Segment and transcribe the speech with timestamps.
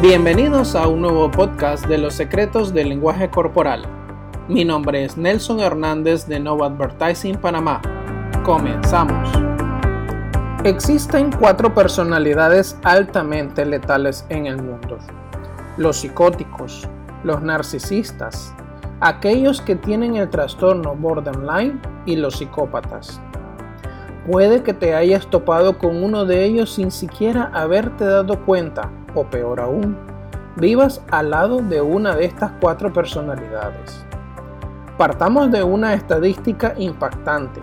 [0.00, 3.82] Bienvenidos a un nuevo podcast de los secretos del lenguaje corporal.
[4.46, 7.82] Mi nombre es Nelson Hernández de Nova Advertising Panamá.
[8.44, 9.28] Comenzamos.
[10.62, 14.98] Existen cuatro personalidades altamente letales en el mundo.
[15.76, 16.88] Los psicóticos,
[17.24, 18.54] los narcisistas,
[19.00, 23.20] aquellos que tienen el trastorno borderline y los psicópatas.
[24.30, 29.24] Puede que te hayas topado con uno de ellos sin siquiera haberte dado cuenta, o
[29.24, 29.96] peor aún,
[30.56, 34.04] vivas al lado de una de estas cuatro personalidades.
[34.96, 37.60] Partamos de una estadística impactante.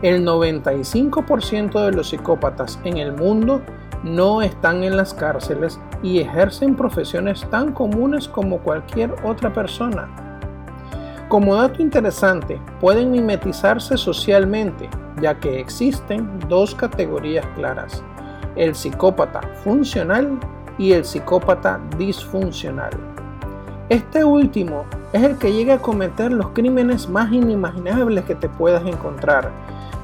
[0.00, 3.62] El 95% de los psicópatas en el mundo
[4.04, 10.08] no están en las cárceles y ejercen profesiones tan comunes como cualquier otra persona.
[11.28, 14.88] Como dato interesante, pueden mimetizarse socialmente,
[15.20, 18.02] ya que existen dos categorías claras,
[18.56, 20.38] el psicópata funcional
[20.78, 22.92] y el psicópata disfuncional.
[23.88, 28.86] Este último es el que llega a cometer los crímenes más inimaginables que te puedas
[28.86, 29.50] encontrar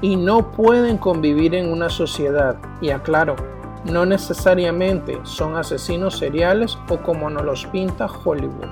[0.01, 2.57] y no pueden convivir en una sociedad.
[2.81, 3.37] Y aclaro,
[3.85, 8.69] no necesariamente son asesinos seriales o como nos los pinta Hollywood.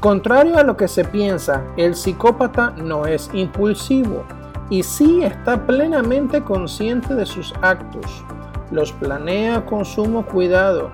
[0.00, 4.24] Contrario a lo que se piensa, el psicópata no es impulsivo
[4.70, 8.24] y sí está plenamente consciente de sus actos.
[8.70, 10.90] Los planea con sumo cuidado,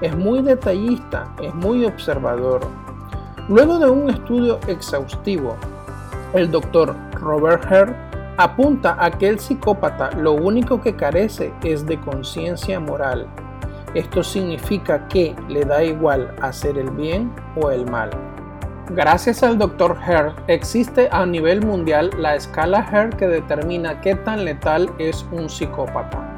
[0.00, 2.60] es muy detallista, es muy observador.
[3.48, 5.56] Luego de un estudio exhaustivo,
[6.34, 7.94] el doctor Robert Herr
[8.36, 13.26] apunta a que el psicópata lo único que carece es de conciencia moral.
[13.94, 18.10] Esto significa que le da igual hacer el bien o el mal.
[18.90, 19.98] Gracias al Dr.
[20.06, 25.50] Herr existe a nivel mundial la escala Herr que determina qué tan letal es un
[25.50, 26.37] psicópata.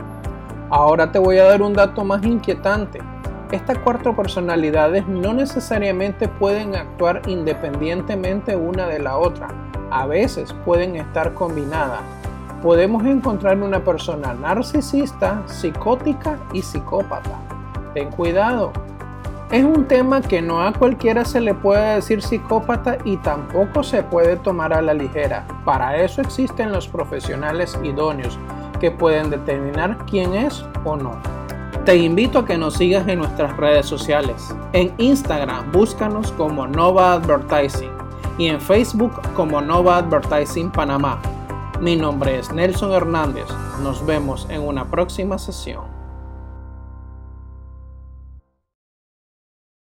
[0.71, 3.01] Ahora te voy a dar un dato más inquietante.
[3.51, 9.49] Estas cuatro personalidades no necesariamente pueden actuar independientemente una de la otra.
[9.91, 12.03] A veces pueden estar combinadas.
[12.63, 17.33] Podemos encontrar una persona narcisista, psicótica y psicópata.
[17.93, 18.73] Ten cuidado,
[19.51, 24.05] es un tema que no a cualquiera se le puede decir psicópata y tampoco se
[24.05, 25.45] puede tomar a la ligera.
[25.65, 28.39] Para eso existen los profesionales idóneos
[28.81, 31.13] que pueden determinar quién es o no.
[31.85, 34.55] Te invito a que nos sigas en nuestras redes sociales.
[34.73, 37.93] En Instagram búscanos como Nova Advertising
[38.39, 41.21] y en Facebook como Nova Advertising Panamá.
[41.81, 43.47] Mi nombre es Nelson Hernández.
[43.83, 46.00] Nos vemos en una próxima sesión.